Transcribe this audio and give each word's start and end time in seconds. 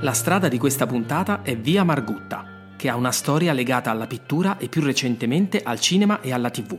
La 0.00 0.12
strada 0.12 0.48
di 0.48 0.58
questa 0.58 0.86
puntata 0.86 1.40
è 1.40 1.56
Via 1.56 1.82
Margutta, 1.82 2.74
che 2.76 2.90
ha 2.90 2.96
una 2.96 3.12
storia 3.12 3.54
legata 3.54 3.90
alla 3.90 4.06
pittura 4.06 4.58
e 4.58 4.68
più 4.68 4.82
recentemente 4.82 5.62
al 5.62 5.80
cinema 5.80 6.20
e 6.20 6.34
alla 6.34 6.50
tv, 6.50 6.78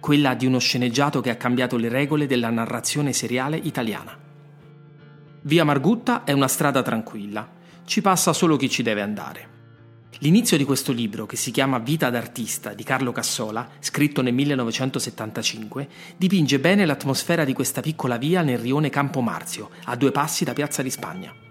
quella 0.00 0.34
di 0.34 0.44
uno 0.44 0.58
sceneggiato 0.58 1.20
che 1.20 1.30
ha 1.30 1.36
cambiato 1.36 1.76
le 1.76 1.88
regole 1.88 2.26
della 2.26 2.50
narrazione 2.50 3.12
seriale 3.12 3.56
italiana. 3.56 4.18
Via 5.42 5.62
Margutta 5.62 6.24
è 6.24 6.32
una 6.32 6.48
strada 6.48 6.82
tranquilla, 6.82 7.48
ci 7.84 8.00
passa 8.00 8.32
solo 8.32 8.56
chi 8.56 8.68
ci 8.68 8.82
deve 8.82 9.02
andare. 9.02 9.48
L'inizio 10.18 10.56
di 10.56 10.64
questo 10.64 10.90
libro, 10.90 11.26
che 11.26 11.36
si 11.36 11.52
chiama 11.52 11.78
Vita 11.78 12.10
d'artista 12.10 12.74
di 12.74 12.82
Carlo 12.82 13.12
Cassola, 13.12 13.68
scritto 13.78 14.20
nel 14.20 14.34
1975, 14.34 15.88
dipinge 16.16 16.58
bene 16.58 16.84
l'atmosfera 16.84 17.44
di 17.44 17.52
questa 17.52 17.80
piccola 17.80 18.16
via 18.16 18.42
nel 18.42 18.58
rione 18.58 18.90
Campo 18.90 19.20
Marzio, 19.20 19.70
a 19.84 19.94
due 19.94 20.10
passi 20.10 20.42
da 20.42 20.54
Piazza 20.54 20.82
di 20.82 20.90
Spagna. 20.90 21.46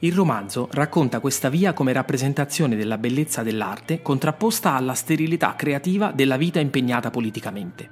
Il 0.00 0.12
romanzo 0.12 0.68
racconta 0.70 1.18
questa 1.18 1.48
via 1.48 1.72
come 1.72 1.92
rappresentazione 1.92 2.76
della 2.76 2.98
bellezza 2.98 3.42
dell'arte 3.42 4.00
contrapposta 4.00 4.74
alla 4.74 4.94
sterilità 4.94 5.56
creativa 5.56 6.12
della 6.12 6.36
vita 6.36 6.60
impegnata 6.60 7.10
politicamente. 7.10 7.90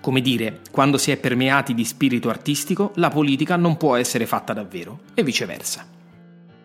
Come 0.00 0.20
dire, 0.20 0.60
quando 0.70 0.98
si 0.98 1.10
è 1.10 1.16
permeati 1.16 1.74
di 1.74 1.84
spirito 1.84 2.28
artistico, 2.28 2.92
la 2.96 3.08
politica 3.08 3.56
non 3.56 3.76
può 3.76 3.96
essere 3.96 4.24
fatta 4.26 4.52
davvero, 4.52 5.00
e 5.14 5.24
viceversa. 5.24 5.84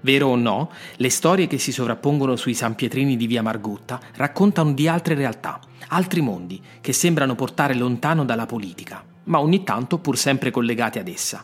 Vero 0.02 0.27
o 0.27 0.36
no, 0.36 0.72
le 0.98 1.09
storie 1.09 1.48
che 1.48 1.58
si 1.58 1.72
sovrappongono 1.72 2.36
sui 2.36 2.53
San 2.53 2.75
Pietrini 2.75 3.17
di 3.17 3.25
Via 3.25 3.41
Margutta 3.41 4.00
raccontano 4.16 4.73
di 4.73 4.88
altre 4.88 5.16
realtà, 5.16 5.59
altri 5.88 6.22
mondi, 6.22 6.62
che 6.81 6.94
sembrano 6.94 7.34
portare 7.34 7.73
lontano 7.73 8.25
dalla 8.25 8.45
politica, 8.45 9.03
ma 9.23 9.39
ogni 9.39 9.64
tanto 9.64 9.98
pur 9.98 10.17
sempre 10.17 10.52
collegati 10.52 11.00
ad 11.00 11.08
essa. 11.08 11.44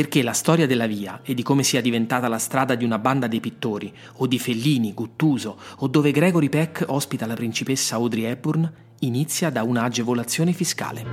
Perché 0.00 0.22
la 0.22 0.32
storia 0.32 0.66
della 0.66 0.86
via 0.86 1.20
e 1.22 1.34
di 1.34 1.42
come 1.42 1.62
sia 1.62 1.82
diventata 1.82 2.26
la 2.26 2.38
strada 2.38 2.74
di 2.74 2.86
una 2.86 2.98
banda 2.98 3.26
dei 3.26 3.38
pittori, 3.38 3.92
o 4.14 4.26
di 4.26 4.38
Fellini, 4.38 4.94
Guttuso, 4.94 5.58
o 5.76 5.88
dove 5.88 6.10
Gregory 6.10 6.48
Peck 6.48 6.86
ospita 6.86 7.26
la 7.26 7.34
principessa 7.34 7.96
Audrey 7.96 8.24
Hepburn, 8.24 8.72
inizia 9.00 9.50
da 9.50 9.62
un'agevolazione 9.62 10.52
fiscale. 10.52 11.04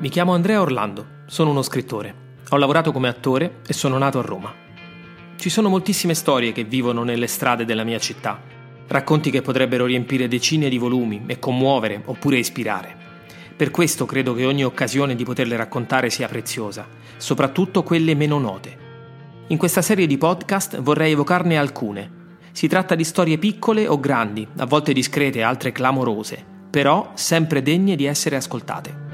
Mi 0.00 0.10
chiamo 0.10 0.34
Andrea 0.34 0.60
Orlando, 0.60 1.06
sono 1.24 1.48
uno 1.48 1.62
scrittore. 1.62 2.34
Ho 2.50 2.58
lavorato 2.58 2.92
come 2.92 3.08
attore 3.08 3.60
e 3.66 3.72
sono 3.72 3.96
nato 3.96 4.18
a 4.18 4.22
Roma. 4.22 4.52
Ci 5.36 5.48
sono 5.48 5.70
moltissime 5.70 6.12
storie 6.12 6.52
che 6.52 6.64
vivono 6.64 7.04
nelle 7.04 7.26
strade 7.26 7.64
della 7.64 7.84
mia 7.84 7.98
città, 7.98 8.38
racconti 8.88 9.30
che 9.30 9.40
potrebbero 9.40 9.86
riempire 9.86 10.28
decine 10.28 10.68
di 10.68 10.76
volumi 10.76 11.22
e 11.26 11.38
commuovere 11.38 12.02
oppure 12.04 12.36
ispirare. 12.36 13.05
Per 13.56 13.70
questo 13.70 14.04
credo 14.04 14.34
che 14.34 14.44
ogni 14.44 14.64
occasione 14.64 15.14
di 15.14 15.24
poterle 15.24 15.56
raccontare 15.56 16.10
sia 16.10 16.28
preziosa, 16.28 16.86
soprattutto 17.16 17.82
quelle 17.82 18.14
meno 18.14 18.38
note. 18.38 18.84
In 19.46 19.56
questa 19.56 19.80
serie 19.80 20.06
di 20.06 20.18
podcast 20.18 20.78
vorrei 20.82 21.12
evocarne 21.12 21.56
alcune. 21.56 22.10
Si 22.52 22.68
tratta 22.68 22.94
di 22.94 23.04
storie 23.04 23.38
piccole 23.38 23.88
o 23.88 23.98
grandi, 23.98 24.46
a 24.58 24.66
volte 24.66 24.92
discrete, 24.92 25.42
altre 25.42 25.72
clamorose, 25.72 26.44
però 26.68 27.12
sempre 27.14 27.62
degne 27.62 27.96
di 27.96 28.04
essere 28.04 28.36
ascoltate. 28.36 29.05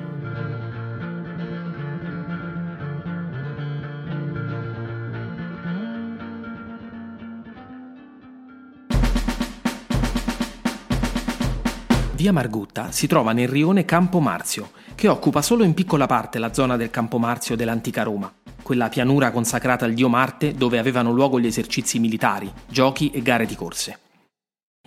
Via 12.23 12.33
Margutta 12.33 12.93
si 12.93 13.09
trova 13.09 13.33
nel 13.33 13.49
rione 13.49 13.85
Campo 13.85 14.21
Marzio, 14.21 14.71
che 14.95 15.09
occupa 15.09 15.43
solo 15.43 15.65
in 15.65 15.75
piccola 15.75 16.07
parte 16.07 16.39
la 16.39 16.53
zona 16.53 16.77
del 16.77 16.89
Campo 16.89 17.19
Marzio 17.19 17.57
dell'antica 17.57 18.05
Roma, 18.05 18.33
quella 18.63 18.89
pianura 18.89 19.33
consacrata 19.33 19.87
al 19.87 19.93
dio 19.93 20.09
Marte 20.09 20.55
dove 20.55 20.79
avevano 20.79 21.11
luogo 21.11 21.41
gli 21.41 21.47
esercizi 21.47 21.99
militari, 21.99 22.49
giochi 22.69 23.11
e 23.11 23.23
gare 23.23 23.45
di 23.45 23.57
corse. 23.57 23.99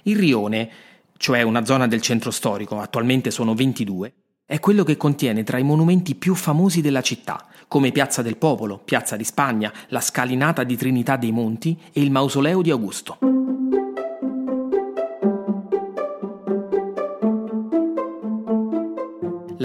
Il 0.03 0.17
rione, 0.17 0.69
cioè 1.17 1.41
una 1.41 1.65
zona 1.65 1.87
del 1.87 1.99
centro 1.99 2.31
storico, 2.31 2.79
attualmente 2.79 3.31
sono 3.31 3.53
22, 3.53 4.13
è 4.45 4.61
quello 4.61 4.85
che 4.85 4.95
contiene 4.95 5.43
tra 5.43 5.57
i 5.57 5.63
monumenti 5.63 6.15
più 6.15 6.35
famosi 6.35 6.79
della 6.79 7.01
città, 7.01 7.47
come 7.67 7.91
Piazza 7.91 8.21
del 8.21 8.37
Popolo, 8.37 8.77
Piazza 8.77 9.17
di 9.17 9.25
Spagna, 9.25 9.73
la 9.89 9.99
scalinata 9.99 10.63
di 10.63 10.77
Trinità 10.77 11.17
dei 11.17 11.33
Monti 11.33 11.77
e 11.91 11.99
il 11.99 12.11
mausoleo 12.11 12.61
di 12.61 12.69
Augusto. 12.69 13.44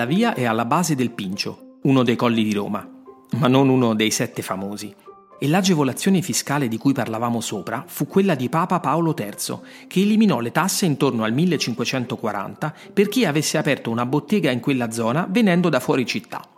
La 0.01 0.07
via 0.07 0.33
è 0.33 0.47
alla 0.47 0.65
base 0.65 0.95
del 0.95 1.11
Pincio, 1.11 1.77
uno 1.83 2.03
dei 2.03 2.17
colli 2.17 2.43
di 2.43 2.55
Roma, 2.55 2.89
ma 3.33 3.49
non 3.49 3.69
uno 3.69 3.95
dei 3.95 4.11
sette 4.11 4.41
famosi. 4.41 4.95
E 5.39 5.47
l'agevolazione 5.47 6.23
fiscale 6.23 6.69
di 6.69 6.79
cui 6.79 6.95
parlavamo 6.95 7.43
sopra 7.43 7.85
fu 7.87 8.07
quella 8.07 8.35
di 8.35 8.49
Papa 8.49 8.81
Paolo 8.81 9.15
III, 9.15 9.59
che 9.89 10.01
eliminò 10.01 10.41
le 10.41 10.53
tasse 10.53 10.87
intorno 10.87 11.25
al 11.25 11.35
1540 11.35 12.75
per 12.95 13.09
chi 13.09 13.27
avesse 13.27 13.59
aperto 13.59 13.91
una 13.91 14.07
bottega 14.07 14.51
in 14.51 14.61
quella 14.61 14.91
zona 14.91 15.27
venendo 15.29 15.69
da 15.69 15.81
fuori 15.81 16.07
città. 16.07 16.49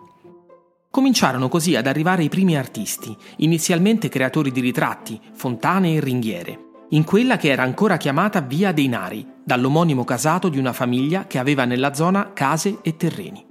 Cominciarono 0.88 1.48
così 1.48 1.74
ad 1.74 1.88
arrivare 1.88 2.22
i 2.22 2.28
primi 2.28 2.56
artisti, 2.56 3.12
inizialmente 3.38 4.08
creatori 4.08 4.52
di 4.52 4.60
ritratti, 4.60 5.20
fontane 5.32 5.96
e 5.96 6.00
ringhiere, 6.00 6.71
in 6.92 7.04
quella 7.04 7.38
che 7.38 7.48
era 7.48 7.62
ancora 7.62 7.96
chiamata 7.96 8.40
Via 8.40 8.72
dei 8.72 8.86
Nari, 8.86 9.26
dall'omonimo 9.42 10.04
casato 10.04 10.50
di 10.50 10.58
una 10.58 10.74
famiglia 10.74 11.26
che 11.26 11.38
aveva 11.38 11.64
nella 11.64 11.94
zona 11.94 12.32
case 12.34 12.78
e 12.82 12.96
terreni. 12.96 13.44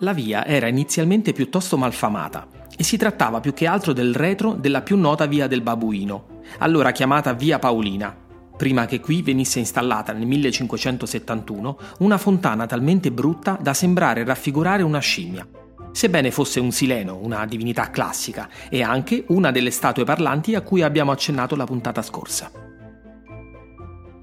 La 0.00 0.12
via 0.12 0.44
era 0.44 0.66
inizialmente 0.66 1.32
piuttosto 1.32 1.78
malfamata 1.78 2.46
e 2.76 2.82
si 2.82 2.98
trattava 2.98 3.40
più 3.40 3.54
che 3.54 3.66
altro 3.66 3.94
del 3.94 4.14
retro 4.14 4.52
della 4.52 4.82
più 4.82 4.98
nota 4.98 5.24
via 5.24 5.46
del 5.46 5.62
Babuino, 5.62 6.40
allora 6.58 6.92
chiamata 6.92 7.32
Via 7.32 7.58
Paolina, 7.58 8.14
prima 8.54 8.84
che 8.84 9.00
qui 9.00 9.22
venisse 9.22 9.58
installata 9.58 10.12
nel 10.12 10.26
1571 10.26 11.78
una 12.00 12.18
fontana 12.18 12.66
talmente 12.66 13.10
brutta 13.10 13.56
da 13.58 13.72
sembrare 13.72 14.24
raffigurare 14.24 14.82
una 14.82 14.98
scimmia, 14.98 15.46
sebbene 15.92 16.30
fosse 16.30 16.58
un 16.58 16.72
sileno, 16.72 17.18
una 17.22 17.46
divinità 17.46 17.90
classica, 17.90 18.48
e 18.68 18.82
anche 18.82 19.24
una 19.28 19.50
delle 19.50 19.70
statue 19.70 20.04
parlanti 20.04 20.54
a 20.54 20.62
cui 20.62 20.82
abbiamo 20.82 21.12
accennato 21.12 21.54
la 21.54 21.64
puntata 21.64 22.02
scorsa. 22.02 22.50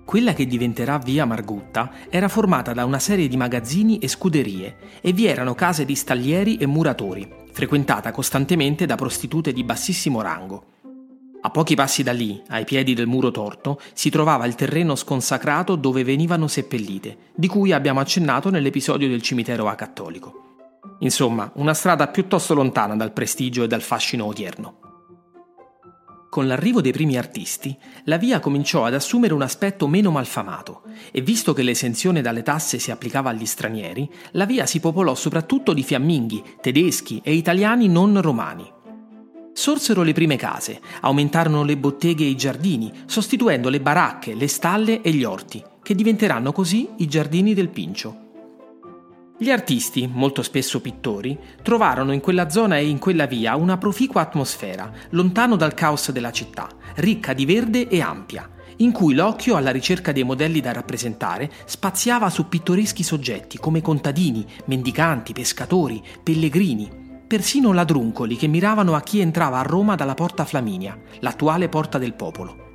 Quella 0.10 0.34
che 0.34 0.48
diventerà 0.48 0.98
via 0.98 1.26
Margutta 1.26 1.92
era 2.10 2.28
formata 2.28 2.74
da 2.74 2.84
una 2.84 2.98
serie 2.98 3.28
di 3.28 3.38
magazzini 3.38 4.00
e 4.00 4.08
scuderie 4.08 4.78
e 5.02 5.14
vi 5.14 5.28
erano 5.28 5.54
case 5.54 5.86
di 5.86 5.94
staglieri 5.94 6.58
e 6.58 6.66
muratori, 6.66 7.32
frequentata 7.52 8.10
costantemente 8.10 8.88
da 8.88 8.96
prostitute 8.96 9.54
di 9.54 9.64
bassissimo 9.64 10.22
rango. 10.22 10.66
A 11.42 11.52
pochi 11.52 11.76
passi 11.76 12.02
da 12.02 12.12
lì, 12.12 12.42
ai 12.48 12.66
piedi 12.66 12.96
del 12.96 13.06
muro 13.06 13.30
torto, 13.30 13.80
si 13.94 14.10
trovava 14.10 14.48
il 14.48 14.56
terreno 14.56 14.96
sconsacrato 14.96 15.76
dove 15.76 16.04
venivano 16.04 16.48
seppellite, 16.48 17.18
di 17.36 17.48
cui 17.48 17.72
abbiamo 17.72 18.00
accennato 18.00 18.50
nell'episodio 18.50 19.08
del 19.08 19.22
cimitero 19.22 19.68
acattolico. 19.68 20.49
Insomma, 21.00 21.52
una 21.56 21.74
strada 21.74 22.08
piuttosto 22.08 22.54
lontana 22.54 22.96
dal 22.96 23.14
prestigio 23.14 23.64
e 23.64 23.68
dal 23.68 23.82
fascino 23.82 24.26
odierno. 24.26 24.80
Con 26.30 26.46
l'arrivo 26.46 26.80
dei 26.80 26.92
primi 26.92 27.18
artisti, 27.18 27.76
la 28.04 28.18
via 28.18 28.40
cominciò 28.40 28.86
ad 28.86 28.94
assumere 28.94 29.34
un 29.34 29.42
aspetto 29.42 29.88
meno 29.88 30.12
malfamato 30.12 30.84
e 31.12 31.22
visto 31.22 31.54
che 31.54 31.64
l'esenzione 31.64 32.22
dalle 32.22 32.44
tasse 32.44 32.78
si 32.78 32.92
applicava 32.92 33.32
agli 33.32 33.48
stranieri, 33.48 34.08
la 34.34 34.46
via 34.46 34.68
si 34.68 34.80
popolò 34.80 35.16
soprattutto 35.16 35.74
di 35.74 35.82
fiamminghi, 35.82 36.44
tedeschi 36.62 37.20
e 37.24 37.34
italiani 37.34 37.88
non 37.88 38.22
romani. 38.22 38.72
Sorsero 39.54 40.04
le 40.04 40.14
prime 40.14 40.36
case, 40.36 40.80
aumentarono 41.02 41.64
le 41.64 41.78
botteghe 41.78 42.24
e 42.24 42.30
i 42.30 42.36
giardini, 42.38 42.94
sostituendo 43.08 43.70
le 43.70 43.82
baracche, 43.82 44.36
le 44.36 44.48
stalle 44.48 45.02
e 45.02 45.12
gli 45.12 45.24
orti, 45.24 45.64
che 45.82 45.96
diventeranno 45.96 46.52
così 46.52 46.88
i 46.98 47.08
giardini 47.08 47.56
del 47.56 47.70
Pincio. 47.70 48.29
Gli 49.42 49.52
artisti, 49.52 50.06
molto 50.06 50.42
spesso 50.42 50.82
pittori, 50.82 51.40
trovarono 51.64 52.12
in 52.12 52.20
quella 52.20 52.50
zona 52.50 52.76
e 52.78 52.90
in 52.90 53.00
quella 53.00 53.26
via 53.26 53.56
una 53.56 53.78
proficua 53.78 54.20
atmosfera, 54.20 54.92
lontano 55.12 55.56
dal 55.56 55.74
caos 55.74 56.12
della 56.12 56.34
città, 56.34 56.68
ricca 56.96 57.32
di 57.32 57.46
verde 57.46 57.88
e 57.88 58.02
ampia, 58.02 58.50
in 58.80 58.92
cui 58.92 59.14
l'occhio, 59.14 59.56
alla 59.56 59.72
ricerca 59.72 60.12
dei 60.12 60.26
modelli 60.26 60.60
da 60.60 60.74
rappresentare, 60.74 61.50
spaziava 61.64 62.30
su 62.30 62.50
pittoreschi 62.50 63.02
soggetti 63.02 63.58
come 63.58 63.80
contadini, 63.80 64.46
mendicanti, 64.66 65.32
pescatori, 65.32 66.04
pellegrini, 66.22 67.24
persino 67.26 67.72
ladruncoli 67.72 68.36
che 68.36 68.48
miravano 68.48 68.94
a 68.94 69.02
chi 69.02 69.22
entrava 69.22 69.60
a 69.60 69.64
Roma 69.64 69.96
dalla 69.96 70.16
Porta 70.16 70.44
Flaminia, 70.44 71.00
l'attuale 71.20 71.70
Porta 71.70 71.98
del 71.98 72.14
Popolo. 72.14 72.69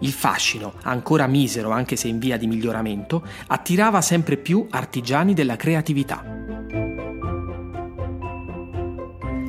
Il 0.00 0.12
fascino, 0.12 0.74
ancora 0.82 1.26
misero 1.26 1.70
anche 1.70 1.96
se 1.96 2.06
in 2.06 2.18
via 2.18 2.36
di 2.36 2.46
miglioramento, 2.46 3.24
attirava 3.48 4.00
sempre 4.00 4.36
più 4.36 4.66
artigiani 4.70 5.34
della 5.34 5.56
creatività. 5.56 6.24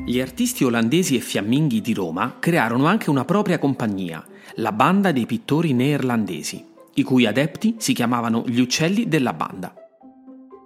Gli 0.06 0.20
artisti 0.20 0.64
olandesi 0.64 1.16
e 1.16 1.20
fiamminghi 1.20 1.82
di 1.82 1.94
Roma 1.94 2.38
crearono 2.40 2.88
anche 2.88 3.12
una 3.12 3.26
propria 3.26 3.60
compagnia, 3.60 4.26
la 4.56 4.72
Banda 4.72 5.12
dei 5.12 5.28
pittori 5.28 5.72
neerlandesi, 5.74 6.66
i 6.96 7.04
cui 7.04 7.28
adepti 7.28 7.76
si 7.78 7.94
chiamavano 7.94 8.44
gli 8.48 8.60
uccelli 8.60 9.08
della 9.08 9.34
banda. 9.34 9.72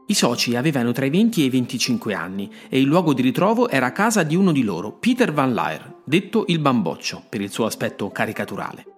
I 0.08 0.14
soci 0.14 0.56
avevano 0.56 0.94
tra 0.94 1.06
i 1.06 1.10
20 1.10 1.42
e 1.42 1.46
i 1.46 1.50
25 1.50 2.14
anni 2.14 2.50
e 2.70 2.80
il 2.80 2.86
luogo 2.86 3.14
di 3.14 3.22
ritrovo 3.22 3.68
era 3.68 3.92
casa 3.92 4.24
di 4.24 4.36
uno 4.38 4.54
di 4.54 4.64
loro, 4.64 4.94
Peter 4.94 5.34
Van 5.34 5.54
Laer, 5.54 5.96
detto 6.06 6.46
il 6.48 6.60
bamboccio 6.60 7.24
per 7.28 7.42
il 7.42 7.52
suo 7.52 7.66
aspetto 7.66 8.12
caricaturale. 8.12 8.93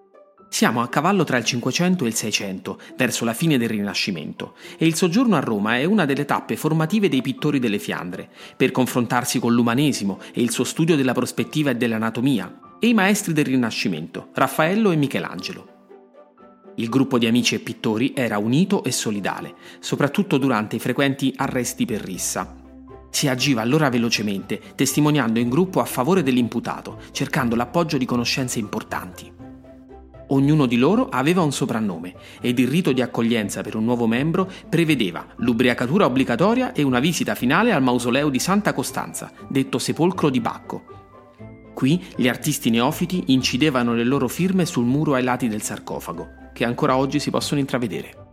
Siamo 0.56 0.80
a 0.80 0.88
cavallo 0.88 1.22
tra 1.22 1.36
il 1.36 1.44
500 1.44 2.06
e 2.06 2.08
il 2.08 2.14
600, 2.14 2.80
verso 2.96 3.26
la 3.26 3.34
fine 3.34 3.58
del 3.58 3.68
Rinascimento, 3.68 4.54
e 4.78 4.86
il 4.86 4.94
soggiorno 4.94 5.36
a 5.36 5.40
Roma 5.40 5.76
è 5.76 5.84
una 5.84 6.06
delle 6.06 6.24
tappe 6.24 6.56
formative 6.56 7.10
dei 7.10 7.20
pittori 7.20 7.58
delle 7.58 7.78
Fiandre, 7.78 8.30
per 8.56 8.70
confrontarsi 8.70 9.38
con 9.38 9.52
l'umanesimo 9.52 10.18
e 10.32 10.40
il 10.40 10.50
suo 10.50 10.64
studio 10.64 10.96
della 10.96 11.12
prospettiva 11.12 11.72
e 11.72 11.76
dell'anatomia, 11.76 12.78
e 12.80 12.86
i 12.86 12.94
maestri 12.94 13.34
del 13.34 13.44
Rinascimento, 13.44 14.30
Raffaello 14.32 14.92
e 14.92 14.96
Michelangelo. 14.96 15.68
Il 16.76 16.88
gruppo 16.88 17.18
di 17.18 17.26
amici 17.26 17.54
e 17.54 17.58
pittori 17.58 18.14
era 18.16 18.38
unito 18.38 18.82
e 18.82 18.92
solidale, 18.92 19.56
soprattutto 19.80 20.38
durante 20.38 20.76
i 20.76 20.80
frequenti 20.80 21.34
arresti 21.36 21.84
per 21.84 22.00
rissa. 22.00 22.56
Si 23.10 23.28
agiva 23.28 23.60
allora 23.60 23.90
velocemente, 23.90 24.58
testimoniando 24.74 25.38
in 25.38 25.50
gruppo 25.50 25.80
a 25.80 25.84
favore 25.84 26.22
dell'imputato, 26.22 27.00
cercando 27.12 27.56
l'appoggio 27.56 27.98
di 27.98 28.06
conoscenze 28.06 28.58
importanti. 28.58 29.35
Ognuno 30.28 30.66
di 30.66 30.76
loro 30.76 31.08
aveva 31.08 31.42
un 31.42 31.52
soprannome 31.52 32.14
ed 32.40 32.58
il 32.58 32.68
rito 32.68 32.92
di 32.92 33.00
accoglienza 33.00 33.62
per 33.62 33.76
un 33.76 33.84
nuovo 33.84 34.06
membro 34.06 34.50
prevedeva 34.68 35.26
l'ubriacatura 35.36 36.06
obbligatoria 36.06 36.72
e 36.72 36.82
una 36.82 36.98
visita 36.98 37.34
finale 37.34 37.72
al 37.72 37.82
mausoleo 37.82 38.28
di 38.28 38.38
Santa 38.38 38.72
Costanza, 38.72 39.30
detto 39.48 39.78
sepolcro 39.78 40.30
di 40.30 40.40
Bacco. 40.40 40.84
Qui 41.74 42.02
gli 42.16 42.26
artisti 42.26 42.70
neofiti 42.70 43.24
incidevano 43.26 43.94
le 43.94 44.04
loro 44.04 44.28
firme 44.28 44.64
sul 44.64 44.84
muro 44.84 45.14
ai 45.14 45.22
lati 45.22 45.46
del 45.46 45.62
sarcofago 45.62 46.44
che 46.56 46.64
ancora 46.64 46.96
oggi 46.96 47.20
si 47.20 47.30
possono 47.30 47.60
intravedere. 47.60 48.24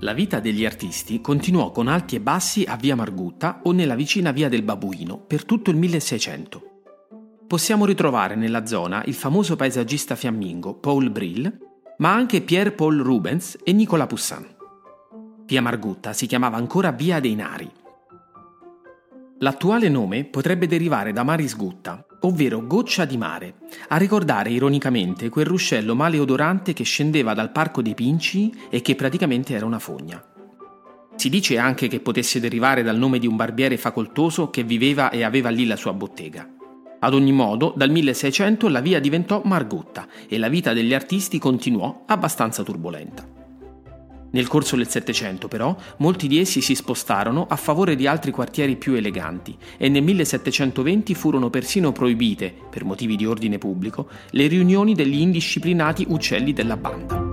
La 0.00 0.12
vita 0.12 0.40
degli 0.40 0.66
artisti 0.66 1.22
continuò 1.22 1.72
con 1.72 1.88
alti 1.88 2.16
e 2.16 2.20
bassi 2.20 2.64
a 2.68 2.76
Via 2.76 2.96
Margutta 2.96 3.60
o 3.64 3.72
nella 3.72 3.94
vicina 3.94 4.30
Via 4.30 4.50
del 4.50 4.62
Babuino 4.62 5.18
per 5.18 5.46
tutto 5.46 5.70
il 5.70 5.76
1600. 5.76 6.69
Possiamo 7.50 7.84
ritrovare 7.84 8.36
nella 8.36 8.64
zona 8.64 9.02
il 9.06 9.14
famoso 9.14 9.56
paesaggista 9.56 10.14
fiammingo 10.14 10.74
Paul 10.74 11.10
Brill, 11.10 11.52
ma 11.96 12.14
anche 12.14 12.42
Pierre-Paul 12.42 12.98
Rubens 13.00 13.58
e 13.64 13.72
Nicolas 13.72 14.06
Poussin. 14.06 14.46
Via 15.46 15.60
Margutta 15.60 16.12
si 16.12 16.26
chiamava 16.26 16.58
ancora 16.58 16.92
Via 16.92 17.18
dei 17.18 17.34
Nari. 17.34 17.68
L'attuale 19.40 19.88
nome 19.88 20.26
potrebbe 20.26 20.68
derivare 20.68 21.12
da 21.12 21.24
Maris 21.24 21.56
Gutta, 21.56 22.06
ovvero 22.20 22.64
goccia 22.64 23.04
di 23.04 23.16
mare, 23.16 23.56
a 23.88 23.96
ricordare 23.96 24.50
ironicamente 24.50 25.28
quel 25.28 25.46
ruscello 25.46 25.96
maleodorante 25.96 26.72
che 26.72 26.84
scendeva 26.84 27.34
dal 27.34 27.50
parco 27.50 27.82
dei 27.82 27.94
Pinci 27.94 28.54
e 28.70 28.80
che 28.80 28.94
praticamente 28.94 29.56
era 29.56 29.66
una 29.66 29.80
fogna. 29.80 30.24
Si 31.16 31.28
dice 31.28 31.58
anche 31.58 31.88
che 31.88 31.98
potesse 31.98 32.38
derivare 32.38 32.84
dal 32.84 32.96
nome 32.96 33.18
di 33.18 33.26
un 33.26 33.34
barbiere 33.34 33.76
facoltoso 33.76 34.50
che 34.50 34.62
viveva 34.62 35.10
e 35.10 35.24
aveva 35.24 35.48
lì 35.48 35.66
la 35.66 35.74
sua 35.74 35.92
bottega. 35.92 36.58
Ad 37.02 37.14
ogni 37.14 37.32
modo, 37.32 37.72
dal 37.76 37.90
1600 37.90 38.68
la 38.68 38.80
via 38.80 39.00
diventò 39.00 39.40
Margutta 39.44 40.06
e 40.28 40.38
la 40.38 40.48
vita 40.48 40.72
degli 40.72 40.92
artisti 40.92 41.38
continuò 41.38 42.02
abbastanza 42.06 42.62
turbolenta. 42.62 43.26
Nel 44.32 44.46
corso 44.46 44.76
del 44.76 44.88
Settecento, 44.88 45.48
però, 45.48 45.74
molti 45.98 46.28
di 46.28 46.38
essi 46.38 46.60
si 46.60 46.74
spostarono 46.74 47.46
a 47.48 47.56
favore 47.56 47.96
di 47.96 48.06
altri 48.06 48.30
quartieri 48.30 48.76
più 48.76 48.94
eleganti 48.94 49.56
e 49.76 49.88
nel 49.88 50.02
1720 50.02 51.14
furono 51.14 51.50
persino 51.50 51.90
proibite, 51.90 52.54
per 52.70 52.84
motivi 52.84 53.16
di 53.16 53.26
ordine 53.26 53.58
pubblico, 53.58 54.08
le 54.30 54.46
riunioni 54.46 54.94
degli 54.94 55.20
indisciplinati 55.20 56.04
uccelli 56.08 56.52
della 56.52 56.76
banda. 56.76 57.29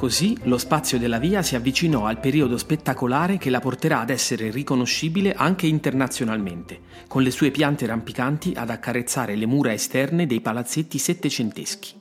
Così 0.00 0.34
lo 0.44 0.56
spazio 0.56 0.98
della 0.98 1.18
via 1.18 1.42
si 1.42 1.56
avvicinò 1.56 2.06
al 2.06 2.20
periodo 2.20 2.56
spettacolare 2.56 3.36
che 3.36 3.50
la 3.50 3.60
porterà 3.60 4.00
ad 4.00 4.08
essere 4.08 4.50
riconoscibile 4.50 5.34
anche 5.34 5.66
internazionalmente, 5.66 6.80
con 7.06 7.20
le 7.22 7.30
sue 7.30 7.50
piante 7.50 7.84
rampicanti 7.84 8.54
ad 8.56 8.70
accarezzare 8.70 9.36
le 9.36 9.44
mura 9.44 9.74
esterne 9.74 10.24
dei 10.24 10.40
palazzetti 10.40 10.96
settecenteschi. 10.96 11.92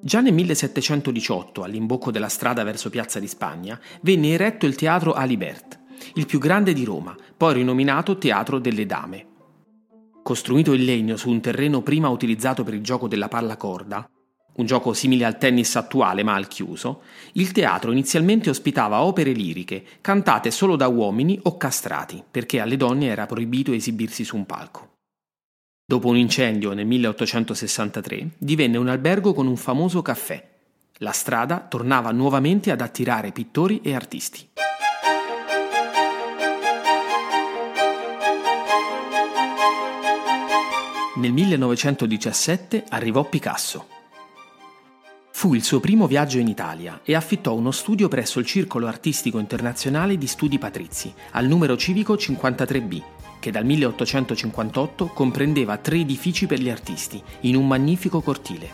Già 0.00 0.22
nel 0.22 0.32
1718, 0.32 1.62
all'imbocco 1.62 2.10
della 2.10 2.30
strada 2.30 2.64
verso 2.64 2.88
Piazza 2.88 3.20
di 3.20 3.28
Spagna, 3.28 3.78
venne 4.00 4.30
eretto 4.30 4.64
il 4.64 4.74
teatro 4.74 5.12
Alibert, 5.12 5.78
il 6.14 6.24
più 6.24 6.38
grande 6.38 6.72
di 6.72 6.84
Roma, 6.84 7.14
poi 7.36 7.52
rinominato 7.52 8.16
Teatro 8.16 8.58
delle 8.58 8.86
Dame. 8.86 9.26
Costruito 10.22 10.72
in 10.72 10.86
legno 10.86 11.16
su 11.18 11.28
un 11.28 11.42
terreno 11.42 11.82
prima 11.82 12.08
utilizzato 12.08 12.64
per 12.64 12.72
il 12.72 12.80
gioco 12.80 13.06
della 13.06 13.28
palla 13.28 13.58
corda, 13.58 14.08
un 14.56 14.66
gioco 14.66 14.92
simile 14.92 15.24
al 15.24 15.38
tennis 15.38 15.74
attuale 15.76 16.22
ma 16.22 16.34
al 16.34 16.48
chiuso, 16.48 17.02
il 17.32 17.52
teatro 17.52 17.92
inizialmente 17.92 18.50
ospitava 18.50 19.02
opere 19.02 19.32
liriche 19.32 19.84
cantate 20.00 20.50
solo 20.50 20.76
da 20.76 20.88
uomini 20.88 21.38
o 21.42 21.56
castrati, 21.56 22.22
perché 22.28 22.60
alle 22.60 22.76
donne 22.76 23.06
era 23.06 23.26
proibito 23.26 23.72
esibirsi 23.72 24.24
su 24.24 24.36
un 24.36 24.46
palco. 24.46 24.94
Dopo 25.84 26.08
un 26.08 26.16
incendio 26.16 26.72
nel 26.72 26.86
1863 26.86 28.30
divenne 28.38 28.76
un 28.76 28.88
albergo 28.88 29.32
con 29.32 29.46
un 29.46 29.56
famoso 29.56 30.02
caffè. 30.02 30.54
La 30.98 31.12
strada 31.12 31.60
tornava 31.60 32.10
nuovamente 32.10 32.70
ad 32.70 32.80
attirare 32.80 33.30
pittori 33.30 33.80
e 33.82 33.94
artisti. 33.94 34.48
Nel 41.16 41.32
1917 41.32 42.84
arrivò 42.88 43.24
Picasso 43.24 43.95
Fu 45.36 45.52
il 45.52 45.62
suo 45.62 45.80
primo 45.80 46.06
viaggio 46.06 46.38
in 46.38 46.48
Italia 46.48 47.00
e 47.04 47.14
affittò 47.14 47.52
uno 47.52 47.70
studio 47.70 48.08
presso 48.08 48.38
il 48.38 48.46
Circolo 48.46 48.86
Artistico 48.86 49.38
Internazionale 49.38 50.16
di 50.16 50.26
Studi 50.26 50.58
Patrizi, 50.58 51.12
al 51.32 51.44
numero 51.44 51.76
civico 51.76 52.14
53B, 52.14 53.02
che 53.38 53.50
dal 53.50 53.66
1858 53.66 55.08
comprendeva 55.08 55.76
tre 55.76 55.98
edifici 55.98 56.46
per 56.46 56.58
gli 56.58 56.70
artisti, 56.70 57.22
in 57.40 57.54
un 57.54 57.66
magnifico 57.66 58.22
cortile. 58.22 58.70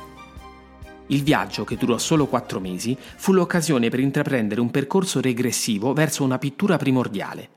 Il 1.08 1.24
viaggio, 1.24 1.64
che 1.64 1.76
durò 1.76 1.98
solo 1.98 2.28
quattro 2.28 2.60
mesi, 2.60 2.96
fu 2.96 3.32
l'occasione 3.32 3.88
per 3.88 3.98
intraprendere 3.98 4.60
un 4.60 4.70
percorso 4.70 5.20
regressivo 5.20 5.92
verso 5.92 6.22
una 6.22 6.38
pittura 6.38 6.76
primordiale. 6.76 7.50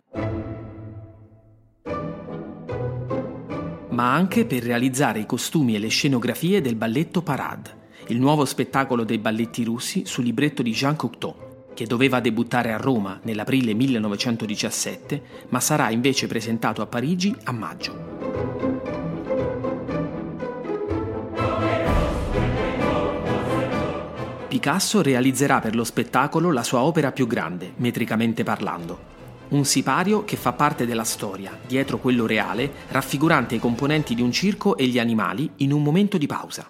Ma 3.90 4.16
anche 4.16 4.46
per 4.46 4.64
realizzare 4.64 5.20
i 5.20 5.28
costumi 5.28 5.76
e 5.76 5.80
le 5.80 5.90
scenografie 5.90 6.60
del 6.60 6.76
balletto 6.76 7.22
Parade 7.22 7.84
il 8.08 8.20
nuovo 8.20 8.46
spettacolo 8.46 9.04
dei 9.04 9.18
balletti 9.18 9.64
russi 9.64 10.06
sul 10.06 10.26
libretto 10.26 10.62
di 10.62 10.72
Jean 10.72 10.96
Cocteau, 10.96 11.72
che 11.74 11.86
doveva 11.86 12.20
debuttare 12.20 12.72
a 12.72 12.78
Roma 12.78 13.20
nell'aprile 13.24 13.74
1917, 13.74 15.22
ma 15.50 15.60
sarà 15.60 15.90
invece 15.90 16.28
presentato 16.28 16.82
a 16.84 16.86
Parigi 16.86 17.36
a 17.46 17.52
maggio. 17.52 18.14
Picasso 24.48 25.02
realizzerà 25.02 25.60
per 25.60 25.76
lo 25.76 25.84
spettacolo 25.84 26.52
la 26.52 26.64
sua 26.64 26.82
opera 26.82 27.12
più 27.12 27.28
grande, 27.28 27.74
metricamente 27.78 28.44
parlando. 28.44 29.14
Un 29.50 29.66
sipario 29.66 30.24
che 30.24 30.38
fa 30.38 30.54
parte 30.54 30.86
della 30.86 31.04
storia, 31.04 31.58
dietro 31.68 31.98
quello 31.98 32.26
reale, 32.26 32.72
raffigurante 32.90 33.56
i 33.56 33.60
componenti 33.60 34.16
di 34.16 34.22
un 34.22 34.32
circo 34.32 34.78
e 34.78 34.86
gli 34.86 34.98
animali 34.98 35.50
in 35.58 35.74
un 35.74 35.84
momento 35.84 36.18
di 36.18 36.26
pausa. 36.26 36.70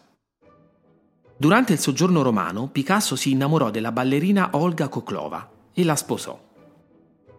Durante 1.38 1.74
il 1.74 1.80
soggiorno 1.80 2.22
romano, 2.22 2.70
Picasso 2.70 3.18
si 3.18 3.32
innamorò 3.32 3.70
della 3.70 3.92
ballerina 3.92 4.52
Olga 4.54 4.88
Koklova 4.88 5.50
e 5.74 5.84
la 5.84 5.98
sposò. 5.98 6.42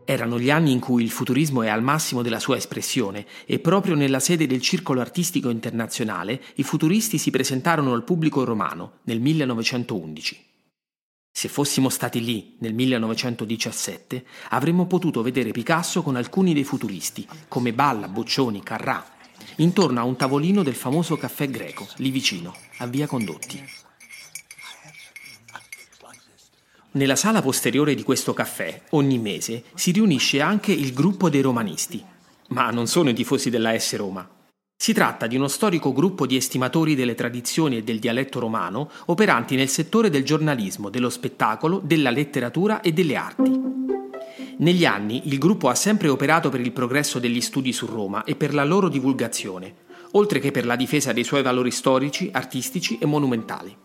Erano 0.05 0.39
gli 0.39 0.51
anni 0.51 0.71
in 0.71 0.81
cui 0.81 1.03
il 1.03 1.11
futurismo 1.11 1.63
è 1.63 1.69
al 1.69 1.83
massimo 1.83 2.21
della 2.21 2.39
sua 2.39 2.57
espressione 2.57 3.27
e 3.47 3.59
proprio 3.59 3.95
nella 3.95 4.21
sede 4.21 4.47
del 4.47 4.61
Circolo 4.61 5.01
Artistico 5.01 5.49
Internazionale 5.49 6.43
i 6.57 6.63
futuristi 6.63 7.17
si 7.17 7.31
presentarono 7.31 7.95
al 7.95 8.05
pubblico 8.05 8.45
romano 8.45 8.99
nel 9.05 9.19
1911. 9.19 10.45
Se 11.33 11.49
fossimo 11.49 11.89
stati 11.89 12.23
lì 12.23 12.57
nel 12.61 12.75
1917 12.75 14.27
avremmo 14.51 14.87
potuto 14.87 15.23
vedere 15.23 15.53
Picasso 15.53 16.03
con 16.03 16.17
alcuni 16.17 16.53
dei 16.53 16.65
futuristi, 16.65 17.27
come 17.49 17.73
Balla, 17.73 18.09
Boccioni, 18.09 18.63
Carrà, 18.63 19.05
intorno 19.57 20.01
a 20.01 20.05
un 20.05 20.17
tavolino 20.17 20.63
del 20.63 20.75
famoso 20.75 21.17
caffè 21.17 21.49
greco, 21.49 21.89
lì 21.97 22.11
vicino, 22.11 22.55
a 22.79 22.87
Via 22.87 23.07
Condotti. 23.07 23.86
Nella 26.97 27.15
sala 27.15 27.43
posteriore 27.43 27.95
di 27.95 28.03
questo 28.03 28.33
caffè, 28.33 28.81
ogni 28.93 29.19
mese, 29.19 29.65
si 29.75 29.91
riunisce 29.91 30.41
anche 30.41 30.73
il 30.73 30.95
gruppo 30.95 31.29
dei 31.29 31.43
romanisti. 31.43 32.03
Ma 32.49 32.71
non 32.71 32.87
sono 32.87 33.11
i 33.11 33.13
tifosi 33.13 33.51
della 33.51 33.79
S 33.79 33.97
Roma. 33.97 34.27
Si 34.75 34.95
tratta 34.95 35.27
di 35.27 35.37
uno 35.37 35.47
storico 35.47 35.93
gruppo 35.93 36.25
di 36.27 36.37
estimatori 36.37 36.95
delle 36.95 37.15
tradizioni 37.15 37.77
e 37.77 37.83
del 37.83 37.99
dialetto 37.99 38.41
romano 38.41 38.91
operanti 39.07 39.57
nel 39.57 39.69
settore 39.69 40.09
del 40.09 40.25
giornalismo, 40.25 40.89
dello 40.89 41.11
spettacolo, 41.11 41.83
della 41.85 42.09
letteratura 42.09 42.81
e 42.81 42.93
delle 42.95 43.17
arti. 43.17 43.61
Negli 44.61 44.87
anni 44.87 45.29
il 45.29 45.39
gruppo 45.39 45.69
ha 45.69 45.75
sempre 45.75 46.09
operato 46.09 46.49
per 46.49 46.61
il 46.61 46.73
progresso 46.73 47.19
degli 47.19 47.43
studi 47.43 47.75
su 47.75 47.85
Roma 47.85 48.25
e 48.25 48.37
per 48.37 48.55
la 48.55 48.65
loro 48.65 48.89
divulgazione, 48.89 49.75
oltre 50.13 50.39
che 50.39 50.51
per 50.51 50.65
la 50.65 50.77
difesa 50.77 51.13
dei 51.13 51.25
suoi 51.25 51.43
valori 51.43 51.71
storici, 51.71 52.31
artistici 52.33 52.97
e 52.99 53.05
monumentali. 53.05 53.77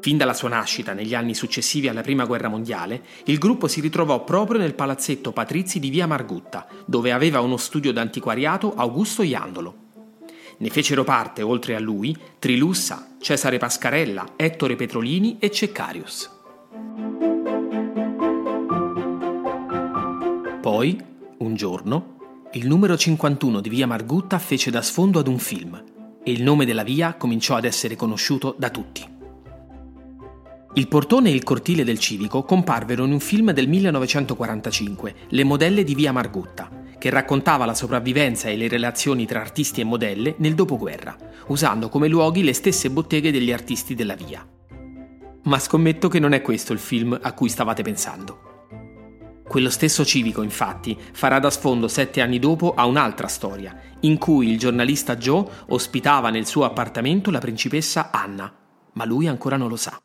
Fin 0.00 0.16
dalla 0.16 0.32
sua 0.32 0.48
nascita, 0.48 0.92
negli 0.92 1.14
anni 1.14 1.34
successivi 1.34 1.88
alla 1.88 2.02
Prima 2.02 2.24
Guerra 2.24 2.48
Mondiale, 2.48 3.02
il 3.24 3.38
gruppo 3.38 3.66
si 3.66 3.80
ritrovò 3.80 4.22
proprio 4.22 4.60
nel 4.60 4.74
palazzetto 4.74 5.32
Patrizi 5.32 5.80
di 5.80 5.90
Via 5.90 6.06
Margutta, 6.06 6.66
dove 6.84 7.10
aveva 7.10 7.40
uno 7.40 7.56
studio 7.56 7.92
d'antiquariato 7.92 8.74
Augusto 8.74 9.22
Iandolo. 9.22 9.86
Ne 10.58 10.70
fecero 10.70 11.02
parte, 11.02 11.42
oltre 11.42 11.74
a 11.74 11.80
lui, 11.80 12.16
Trilussa, 12.38 13.16
Cesare 13.20 13.58
Pascarella, 13.58 14.34
Ettore 14.36 14.76
Petrolini 14.76 15.36
e 15.40 15.50
Ceccarius. 15.50 16.30
Poi, 20.60 21.00
un 21.38 21.54
giorno, 21.54 22.16
il 22.52 22.66
numero 22.66 22.96
51 22.96 23.60
di 23.60 23.68
Via 23.68 23.86
Margutta 23.86 24.38
fece 24.38 24.70
da 24.70 24.82
sfondo 24.82 25.18
ad 25.18 25.26
un 25.26 25.38
film 25.38 25.82
e 26.22 26.30
il 26.30 26.42
nome 26.42 26.64
della 26.64 26.82
via 26.82 27.14
cominciò 27.14 27.56
ad 27.56 27.64
essere 27.64 27.96
conosciuto 27.96 28.54
da 28.58 28.70
tutti. 28.70 29.17
Il 30.74 30.86
portone 30.86 31.30
e 31.30 31.32
il 31.32 31.42
cortile 31.44 31.82
del 31.82 31.98
civico 31.98 32.44
comparvero 32.44 33.04
in 33.04 33.12
un 33.12 33.20
film 33.20 33.52
del 33.52 33.68
1945, 33.68 35.14
Le 35.28 35.44
modelle 35.44 35.82
di 35.82 35.94
Via 35.94 36.12
Margutta, 36.12 36.70
che 36.98 37.10
raccontava 37.10 37.64
la 37.64 37.74
sopravvivenza 37.74 38.48
e 38.48 38.56
le 38.56 38.68
relazioni 38.68 39.24
tra 39.24 39.40
artisti 39.40 39.80
e 39.80 39.84
modelle 39.84 40.34
nel 40.38 40.54
dopoguerra, 40.54 41.16
usando 41.46 41.88
come 41.88 42.06
luoghi 42.06 42.42
le 42.42 42.52
stesse 42.52 42.90
botteghe 42.90 43.32
degli 43.32 43.50
artisti 43.50 43.94
della 43.94 44.14
via. 44.14 44.46
Ma 45.44 45.58
scommetto 45.58 46.08
che 46.08 46.18
non 46.18 46.34
è 46.34 46.42
questo 46.42 46.74
il 46.74 46.78
film 46.78 47.18
a 47.20 47.32
cui 47.32 47.48
stavate 47.48 47.82
pensando. 47.82 48.46
Quello 49.48 49.70
stesso 49.70 50.04
civico, 50.04 50.42
infatti, 50.42 50.96
farà 51.12 51.38
da 51.38 51.48
sfondo 51.48 51.88
sette 51.88 52.20
anni 52.20 52.38
dopo 52.38 52.74
a 52.74 52.84
un'altra 52.84 53.28
storia, 53.28 53.74
in 54.00 54.18
cui 54.18 54.50
il 54.50 54.58
giornalista 54.58 55.16
Joe 55.16 55.46
ospitava 55.68 56.28
nel 56.28 56.46
suo 56.46 56.64
appartamento 56.64 57.30
la 57.30 57.38
principessa 57.38 58.10
Anna, 58.10 58.52
ma 58.92 59.04
lui 59.06 59.26
ancora 59.26 59.56
non 59.56 59.68
lo 59.68 59.76
sa. 59.76 59.98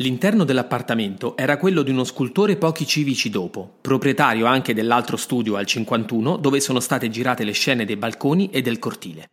L'interno 0.00 0.44
dell'appartamento 0.44 1.36
era 1.36 1.56
quello 1.56 1.82
di 1.82 1.90
uno 1.90 2.04
scultore 2.04 2.56
pochi 2.56 2.86
civici 2.86 3.30
dopo, 3.30 3.78
proprietario 3.80 4.46
anche 4.46 4.72
dell'altro 4.72 5.16
studio 5.16 5.56
al 5.56 5.66
51 5.66 6.36
dove 6.36 6.60
sono 6.60 6.78
state 6.78 7.10
girate 7.10 7.42
le 7.42 7.50
scene 7.50 7.84
dei 7.84 7.96
balconi 7.96 8.48
e 8.50 8.62
del 8.62 8.78
cortile. 8.78 9.26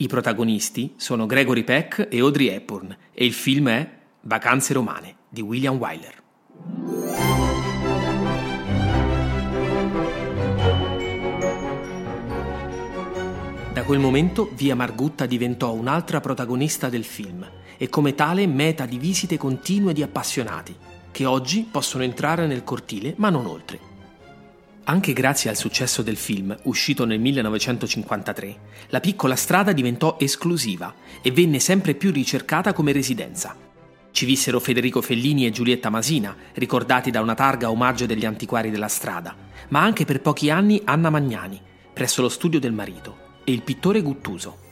I 0.00 0.06
protagonisti 0.06 0.92
sono 0.98 1.24
Gregory 1.24 1.64
Peck 1.64 2.08
e 2.10 2.20
Audrey 2.20 2.48
Hepburn 2.48 2.94
e 3.14 3.24
il 3.24 3.32
film 3.32 3.70
è 3.70 3.90
Vacanze 4.22 4.74
romane 4.74 5.16
di 5.30 5.40
William 5.40 5.76
Wyler. 5.78 6.22
Da 13.72 13.82
quel 13.82 13.98
momento 13.98 14.50
Via 14.54 14.74
Margutta 14.74 15.24
diventò 15.24 15.72
un'altra 15.72 16.20
protagonista 16.20 16.90
del 16.90 17.04
film 17.04 17.53
e 17.76 17.88
come 17.88 18.14
tale 18.14 18.46
meta 18.46 18.86
di 18.86 18.98
visite 18.98 19.36
continue 19.36 19.92
di 19.92 20.02
appassionati, 20.02 20.74
che 21.10 21.24
oggi 21.24 21.66
possono 21.70 22.02
entrare 22.02 22.46
nel 22.46 22.64
cortile 22.64 23.14
ma 23.18 23.30
non 23.30 23.46
oltre. 23.46 23.92
Anche 24.86 25.14
grazie 25.14 25.48
al 25.48 25.56
successo 25.56 26.02
del 26.02 26.16
film, 26.16 26.54
uscito 26.64 27.06
nel 27.06 27.18
1953, 27.18 28.58
la 28.88 29.00
piccola 29.00 29.34
strada 29.34 29.72
diventò 29.72 30.16
esclusiva 30.18 30.92
e 31.22 31.30
venne 31.30 31.58
sempre 31.58 31.94
più 31.94 32.10
ricercata 32.10 32.74
come 32.74 32.92
residenza. 32.92 33.56
Ci 34.10 34.26
vissero 34.26 34.60
Federico 34.60 35.00
Fellini 35.00 35.46
e 35.46 35.50
Giulietta 35.50 35.88
Masina, 35.88 36.36
ricordati 36.52 37.10
da 37.10 37.22
una 37.22 37.34
targa 37.34 37.70
omaggio 37.70 38.04
degli 38.04 38.26
antiquari 38.26 38.70
della 38.70 38.88
strada, 38.88 39.34
ma 39.68 39.80
anche 39.80 40.04
per 40.04 40.20
pochi 40.20 40.50
anni 40.50 40.82
Anna 40.84 41.08
Magnani, 41.08 41.60
presso 41.92 42.20
lo 42.20 42.28
studio 42.28 42.60
del 42.60 42.72
marito, 42.72 43.16
e 43.42 43.52
il 43.52 43.62
pittore 43.62 44.02
Guttuso. 44.02 44.63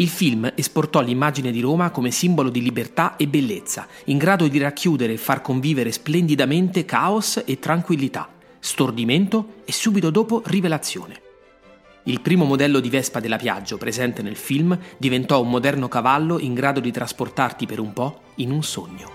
Il 0.00 0.08
film 0.08 0.52
esportò 0.54 1.00
l'immagine 1.00 1.50
di 1.50 1.58
Roma 1.58 1.90
come 1.90 2.12
simbolo 2.12 2.50
di 2.50 2.62
libertà 2.62 3.16
e 3.16 3.26
bellezza, 3.26 3.88
in 4.04 4.16
grado 4.16 4.46
di 4.46 4.56
racchiudere 4.58 5.14
e 5.14 5.16
far 5.16 5.42
convivere 5.42 5.90
splendidamente 5.90 6.84
caos 6.84 7.42
e 7.44 7.58
tranquillità, 7.58 8.28
stordimento 8.60 9.54
e 9.64 9.72
subito 9.72 10.10
dopo 10.10 10.40
rivelazione. 10.46 11.20
Il 12.04 12.20
primo 12.20 12.44
modello 12.44 12.78
di 12.78 12.88
Vespa 12.88 13.18
della 13.18 13.38
Piaggio 13.38 13.76
presente 13.76 14.22
nel 14.22 14.36
film 14.36 14.78
diventò 14.98 15.42
un 15.42 15.50
moderno 15.50 15.88
cavallo 15.88 16.38
in 16.38 16.54
grado 16.54 16.78
di 16.78 16.92
trasportarti 16.92 17.66
per 17.66 17.80
un 17.80 17.92
po' 17.92 18.20
in 18.36 18.52
un 18.52 18.62
sogno. 18.62 19.10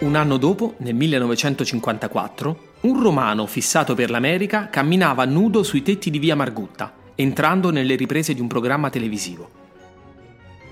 Un 0.00 0.16
anno 0.16 0.38
dopo, 0.38 0.74
nel 0.78 0.96
1954, 0.96 2.72
un 2.80 3.00
romano 3.00 3.46
fissato 3.46 3.94
per 3.94 4.10
l'America 4.10 4.68
camminava 4.68 5.24
nudo 5.24 5.62
sui 5.62 5.82
tetti 5.82 6.10
di 6.10 6.18
via 6.18 6.34
Margutta 6.34 6.98
entrando 7.20 7.70
nelle 7.70 7.96
riprese 7.96 8.32
di 8.32 8.40
un 8.40 8.46
programma 8.46 8.88
televisivo. 8.88 9.50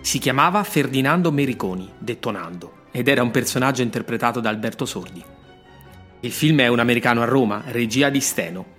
Si 0.00 0.18
chiamava 0.18 0.62
Ferdinando 0.64 1.30
Mericoni, 1.30 1.90
detto 1.98 2.30
Nando, 2.30 2.72
ed 2.90 3.08
era 3.08 3.22
un 3.22 3.30
personaggio 3.30 3.82
interpretato 3.82 4.40
da 4.40 4.48
Alberto 4.48 4.86
Sordi. 4.86 5.22
Il 6.20 6.32
film 6.32 6.60
è 6.60 6.68
Un 6.68 6.78
americano 6.78 7.20
a 7.20 7.26
Roma, 7.26 7.62
regia 7.66 8.08
di 8.08 8.20
Steno. 8.20 8.76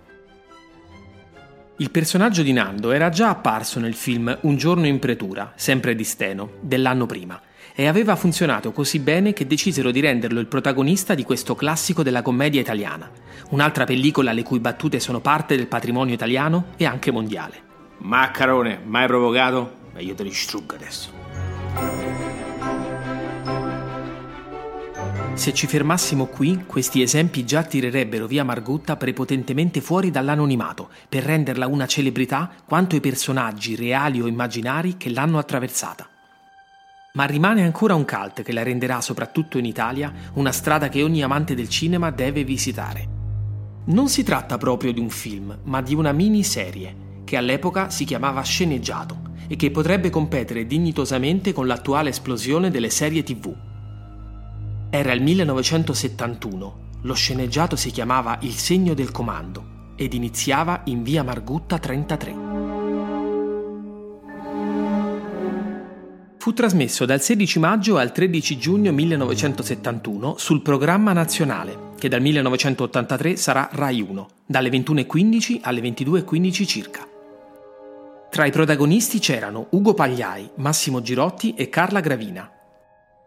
Il 1.77 1.91
personaggio 1.91 2.41
di 2.41 2.51
Nando 2.53 2.91
era 2.91 3.09
già 3.09 3.29
apparso 3.29 3.79
nel 3.79 3.93
film 3.93 4.35
Un 4.41 4.57
giorno 4.57 4.87
in 4.87 4.97
pretura, 4.97 5.53
sempre 5.55 5.93
di 5.95 6.03
Steno, 6.03 6.53
dell'anno 6.61 7.05
prima, 7.05 7.39
e 7.79 7.87
aveva 7.87 8.17
funzionato 8.17 8.73
così 8.73 8.99
bene 8.99 9.31
che 9.31 9.47
decisero 9.47 9.89
di 9.89 10.01
renderlo 10.01 10.41
il 10.41 10.47
protagonista 10.47 11.15
di 11.15 11.23
questo 11.23 11.55
classico 11.55 12.03
della 12.03 12.21
commedia 12.21 12.59
italiana, 12.59 13.09
un'altra 13.51 13.85
pellicola 13.85 14.33
le 14.33 14.43
cui 14.43 14.59
battute 14.59 14.99
sono 14.99 15.21
parte 15.21 15.55
del 15.55 15.67
patrimonio 15.67 16.13
italiano 16.13 16.73
e 16.75 16.83
anche 16.83 17.09
mondiale. 17.09 17.61
Maccarone, 17.99 18.81
mai 18.83 19.07
provocato? 19.07 19.75
Ma 19.93 20.01
io 20.01 20.13
te 20.13 20.23
li 20.23 20.33
struggo 20.33 20.75
adesso. 20.75 21.09
Se 25.35 25.53
ci 25.53 25.65
fermassimo 25.65 26.25
qui, 26.25 26.65
questi 26.65 27.01
esempi 27.01 27.45
già 27.45 27.63
tirerebbero 27.63 28.27
via 28.27 28.43
Margutta 28.43 28.97
prepotentemente 28.97 29.79
fuori 29.79 30.11
dall'anonimato 30.11 30.89
per 31.07 31.23
renderla 31.23 31.65
una 31.67 31.85
celebrità 31.85 32.51
quanto 32.65 32.97
i 32.97 32.99
personaggi 32.99 33.77
reali 33.77 34.19
o 34.19 34.27
immaginari 34.27 34.97
che 34.97 35.09
l'hanno 35.09 35.37
attraversata. 35.37 36.08
Ma 37.13 37.25
rimane 37.25 37.63
ancora 37.63 37.95
un 37.95 38.05
cult 38.05 38.43
che 38.43 38.53
la 38.53 38.61
renderà, 38.61 39.01
soprattutto 39.01 39.57
in 39.57 39.65
Italia, 39.65 40.13
una 40.33 40.51
strada 40.51 40.89
che 40.89 41.01
ogni 41.01 41.23
amante 41.23 41.55
del 41.55 41.67
cinema 41.67 42.11
deve 42.11 42.43
visitare. 42.43 43.17
Non 43.85 44.09
si 44.09 44.23
tratta 44.23 44.57
proprio 44.57 44.93
di 44.93 44.99
un 44.99 45.09
film, 45.09 45.57
ma 45.63 45.81
di 45.81 45.95
una 45.95 46.11
miniserie, 46.11 47.23
che 47.23 47.37
all'epoca 47.37 47.89
si 47.89 48.05
chiamava 48.05 48.43
Sceneggiato 48.43 49.27
e 49.47 49.55
che 49.55 49.71
potrebbe 49.71 50.11
competere 50.11 50.67
dignitosamente 50.67 51.51
con 51.51 51.65
l'attuale 51.65 52.09
esplosione 52.09 52.69
delle 52.69 52.91
serie 52.91 53.23
tv. 53.23 53.55
Era 54.91 55.11
il 55.11 55.23
1971, 55.23 56.87
lo 57.01 57.13
sceneggiato 57.13 57.75
si 57.75 57.89
chiamava 57.89 58.37
Il 58.41 58.53
segno 58.53 58.93
del 58.93 59.11
comando 59.11 59.93
ed 59.95 60.13
iniziava 60.13 60.81
in 60.85 61.01
via 61.01 61.23
Margutta 61.23 61.79
33. 61.79 62.48
Fu 66.49 66.55
trasmesso 66.55 67.05
dal 67.05 67.21
16 67.21 67.59
maggio 67.59 67.97
al 67.97 68.11
13 68.11 68.57
giugno 68.57 68.91
1971 68.91 70.37
sul 70.39 70.63
programma 70.63 71.13
nazionale, 71.13 71.91
che 71.99 72.09
dal 72.09 72.21
1983 72.21 73.35
sarà 73.35 73.69
Rai 73.71 74.01
1, 74.01 74.27
dalle 74.47 74.69
21.15 74.69 75.59
alle 75.61 75.79
22.15 75.81 76.65
circa. 76.65 77.07
Tra 78.31 78.45
i 78.47 78.51
protagonisti 78.51 79.19
c'erano 79.19 79.67
Ugo 79.69 79.93
Pagliai, 79.93 80.49
Massimo 80.55 81.03
Girotti 81.03 81.53
e 81.53 81.69
Carla 81.69 81.99
Gravina. 81.99 82.49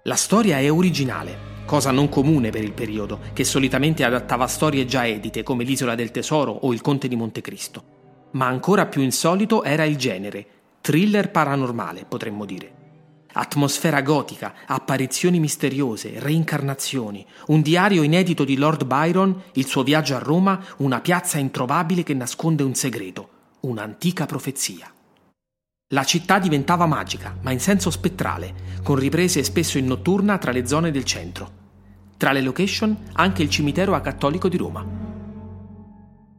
La 0.02 0.16
storia 0.16 0.58
è 0.58 0.68
originale, 0.68 1.62
cosa 1.64 1.92
non 1.92 2.08
comune 2.08 2.50
per 2.50 2.64
il 2.64 2.72
periodo, 2.72 3.20
che 3.32 3.44
solitamente 3.44 4.02
adattava 4.02 4.48
storie 4.48 4.84
già 4.84 5.06
edite 5.06 5.44
come 5.44 5.62
L'Isola 5.62 5.94
del 5.94 6.10
Tesoro 6.10 6.50
o 6.50 6.72
Il 6.72 6.80
Conte 6.80 7.06
di 7.06 7.14
Montecristo. 7.14 7.84
Ma 8.32 8.46
ancora 8.46 8.86
più 8.86 9.00
insolito 9.00 9.62
era 9.62 9.84
il 9.84 9.94
genere, 9.94 10.44
thriller 10.80 11.30
paranormale, 11.30 12.04
potremmo 12.08 12.44
dire. 12.44 12.80
Atmosfera 13.34 14.02
gotica, 14.02 14.54
apparizioni 14.66 15.40
misteriose, 15.40 16.18
reincarnazioni, 16.18 17.24
un 17.46 17.62
diario 17.62 18.02
inedito 18.02 18.44
di 18.44 18.56
Lord 18.56 18.84
Byron, 18.84 19.42
il 19.54 19.66
suo 19.66 19.82
viaggio 19.82 20.14
a 20.14 20.18
Roma, 20.18 20.62
una 20.78 21.00
piazza 21.00 21.38
introvabile 21.38 22.02
che 22.02 22.12
nasconde 22.12 22.62
un 22.62 22.74
segreto, 22.74 23.28
un'antica 23.60 24.26
profezia. 24.26 24.92
La 25.94 26.04
città 26.04 26.38
diventava 26.38 26.86
magica, 26.86 27.36
ma 27.40 27.52
in 27.52 27.60
senso 27.60 27.90
spettrale, 27.90 28.80
con 28.82 28.96
riprese 28.96 29.42
spesso 29.44 29.78
in 29.78 29.86
notturna 29.86 30.36
tra 30.36 30.52
le 30.52 30.66
zone 30.66 30.90
del 30.90 31.04
centro. 31.04 31.60
Tra 32.18 32.32
le 32.32 32.42
location 32.42 32.96
anche 33.14 33.42
il 33.42 33.48
cimitero 33.48 33.94
acattolico 33.94 34.48
di 34.48 34.56
Roma. 34.58 34.86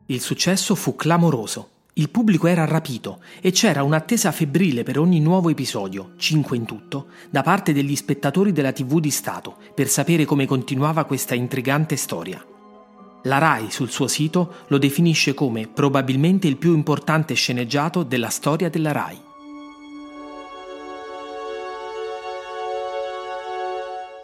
Il 0.05 0.21
successo 0.21 0.75
fu 0.75 0.95
clamoroso 0.95 1.69
Il 1.95 2.09
pubblico 2.09 2.47
era 2.47 2.65
rapito 2.65 3.21
e 3.39 3.51
c'era 3.51 3.83
un'attesa 3.83 4.31
febbrile 4.31 4.81
per 4.81 4.97
ogni 4.97 5.19
nuovo 5.19 5.49
episodio, 5.49 6.13
5 6.17 6.57
in 6.57 6.65
tutto, 6.65 7.09
da 7.29 7.43
parte 7.43 7.71
degli 7.71 7.95
spettatori 7.95 8.51
della 8.51 8.71
TV 8.71 8.99
di 8.99 9.11
Stato 9.11 9.57
per 9.75 9.87
sapere 9.87 10.25
come 10.25 10.47
continuava 10.47 11.03
questa 11.03 11.35
intrigante 11.35 11.95
storia. 11.95 12.43
La 13.25 13.37
RAI 13.37 13.69
sul 13.69 13.91
suo 13.91 14.07
sito 14.07 14.65
lo 14.69 14.79
definisce 14.79 15.35
come 15.35 15.67
probabilmente 15.67 16.47
il 16.47 16.57
più 16.57 16.73
importante 16.73 17.35
sceneggiato 17.35 18.01
della 18.01 18.29
storia 18.29 18.71
della 18.71 18.91
RAI. 18.91 19.21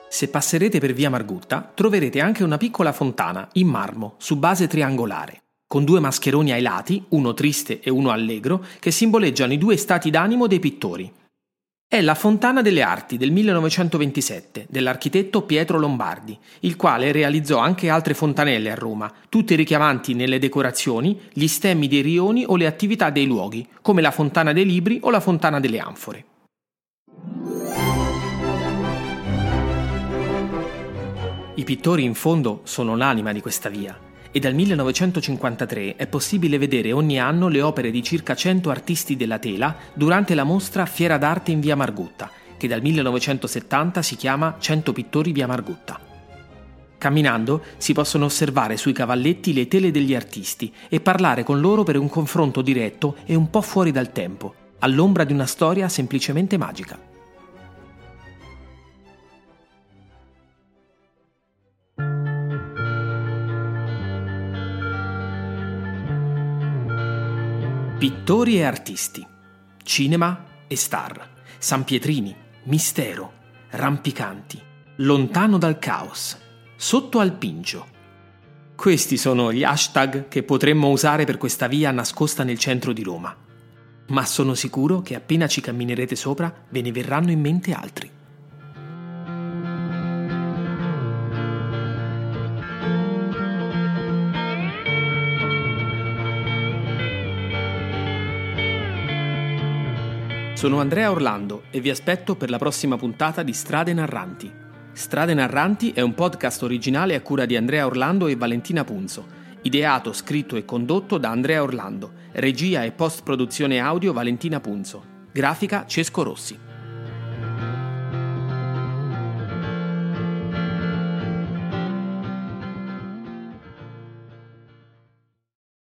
Se 0.09 0.27
passerete 0.27 0.79
per 0.79 0.93
via 0.93 1.11
Margutta 1.11 1.71
troverete 1.71 2.19
anche 2.19 2.43
una 2.43 2.57
piccola 2.57 2.91
fontana 2.91 3.47
in 3.53 3.67
marmo 3.67 4.15
su 4.17 4.37
base 4.37 4.65
triangolare 4.65 5.43
con 5.69 5.83
due 5.83 5.99
mascheroni 5.99 6.51
ai 6.51 6.63
lati, 6.63 7.05
uno 7.09 7.35
triste 7.35 7.79
e 7.79 7.91
uno 7.91 8.09
allegro, 8.09 8.65
che 8.79 8.89
simboleggiano 8.89 9.53
i 9.53 9.59
due 9.59 9.77
stati 9.77 10.09
d'animo 10.09 10.47
dei 10.47 10.57
pittori. 10.57 11.13
È 11.87 12.01
la 12.01 12.15
Fontana 12.15 12.63
delle 12.63 12.81
Arti 12.81 13.17
del 13.17 13.29
1927 13.29 14.65
dell'architetto 14.67 15.43
Pietro 15.43 15.77
Lombardi, 15.77 16.35
il 16.61 16.75
quale 16.75 17.11
realizzò 17.11 17.59
anche 17.59 17.87
altre 17.87 18.15
fontanelle 18.15 18.71
a 18.71 18.75
Roma, 18.75 19.13
tutte 19.29 19.53
richiamanti 19.53 20.15
nelle 20.15 20.39
decorazioni 20.39 21.21
gli 21.31 21.45
stemmi 21.45 21.87
dei 21.87 22.01
rioni 22.01 22.45
o 22.47 22.55
le 22.55 22.65
attività 22.65 23.11
dei 23.11 23.27
luoghi, 23.27 23.67
come 23.83 24.01
la 24.01 24.09
Fontana 24.09 24.53
dei 24.53 24.65
Libri 24.65 24.97
o 25.03 25.11
la 25.11 25.19
Fontana 25.19 25.59
delle 25.59 25.77
Anfore. 25.77 26.25
I 31.53 31.63
pittori 31.63 32.03
in 32.03 32.15
fondo 32.15 32.61
sono 32.63 32.95
l'anima 32.95 33.31
di 33.31 33.41
questa 33.41 33.69
via 33.69 34.07
e 34.31 34.39
dal 34.39 34.53
1953 34.53 35.95
è 35.95 36.07
possibile 36.07 36.57
vedere 36.57 36.91
ogni 36.91 37.19
anno 37.19 37.47
le 37.47 37.61
opere 37.61 37.91
di 37.91 38.03
circa 38.03 38.35
100 38.35 38.69
artisti 38.69 39.15
della 39.15 39.39
tela 39.39 39.75
durante 39.93 40.35
la 40.35 40.43
mostra 40.43 40.85
Fiera 40.85 41.17
d'arte 41.17 41.51
in 41.51 41.59
via 41.59 41.75
Margutta, 41.75 42.29
che 42.57 42.67
dal 42.67 42.81
1970 42.81 44.01
si 44.01 44.15
chiama 44.15 44.55
100 44.59 44.93
pittori 44.93 45.31
via 45.31 45.47
Margutta. 45.47 45.99
Camminando 46.97 47.63
si 47.77 47.93
possono 47.93 48.25
osservare 48.25 48.75
sui 48.75 48.91
cavalletti 48.91 49.53
le 49.53 49.67
tele 49.67 49.89
degli 49.89 50.13
artisti 50.13 50.71
e 50.89 50.99
parlare 50.99 51.43
con 51.43 51.61
loro 51.61 51.83
per 51.83 51.97
un 51.97 52.09
confronto 52.09 52.61
diretto 52.61 53.15
e 53.25 53.35
un 53.35 53.49
po' 53.49 53.61
fuori 53.61 53.91
dal 53.91 54.11
tempo, 54.11 54.53
all'ombra 54.79 55.23
di 55.23 55.33
una 55.33 55.45
storia 55.45 55.87
semplicemente 55.87 56.57
magica. 56.57 57.08
Pittori 67.99 68.55
e 68.55 68.63
artisti, 68.63 69.27
cinema 69.83 70.45
e 70.69 70.77
star, 70.77 71.31
San 71.57 71.83
Pietrini, 71.83 72.33
mistero, 72.63 73.33
rampicanti, 73.71 74.57
lontano 74.99 75.57
dal 75.57 75.79
caos, 75.79 76.37
sotto 76.77 77.19
al 77.19 77.33
pincio. 77.33 77.85
Questi 78.73 79.17
sono 79.17 79.51
gli 79.51 79.65
hashtag 79.65 80.29
che 80.29 80.43
potremmo 80.43 80.87
usare 80.87 81.25
per 81.25 81.37
questa 81.37 81.67
via 81.67 81.91
nascosta 81.91 82.45
nel 82.45 82.57
centro 82.57 82.93
di 82.93 83.03
Roma. 83.03 83.35
Ma 84.07 84.25
sono 84.25 84.53
sicuro 84.53 85.01
che 85.01 85.15
appena 85.15 85.47
ci 85.47 85.59
camminerete 85.59 86.15
sopra 86.15 86.53
ve 86.69 86.81
ne 86.81 86.93
verranno 86.93 87.31
in 87.31 87.41
mente 87.41 87.73
altri. 87.73 88.09
Sono 100.59 100.81
Andrea 100.81 101.09
Orlando 101.09 101.63
e 101.71 101.79
vi 101.79 101.89
aspetto 101.89 102.35
per 102.35 102.49
la 102.49 102.57
prossima 102.57 102.97
puntata 102.97 103.43
di 103.43 103.53
Strade 103.53 103.93
Narranti. 103.93 104.51
Strade 104.91 105.33
Narranti 105.33 105.91
è 105.91 106.01
un 106.01 106.13
podcast 106.13 106.63
originale 106.63 107.15
a 107.15 107.21
cura 107.21 107.45
di 107.45 107.55
Andrea 107.55 107.85
Orlando 107.85 108.27
e 108.27 108.35
Valentina 108.35 108.83
Punzo, 108.83 109.25
ideato, 109.61 110.11
scritto 110.11 110.57
e 110.57 110.65
condotto 110.65 111.17
da 111.17 111.29
Andrea 111.29 111.63
Orlando, 111.63 112.11
regia 112.33 112.83
e 112.83 112.91
post-produzione 112.91 113.79
audio 113.79 114.11
Valentina 114.11 114.59
Punzo, 114.59 115.01
grafica 115.31 115.85
Cesco 115.85 116.23
Rossi. 116.23 116.68